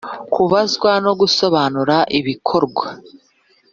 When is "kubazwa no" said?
0.33-1.11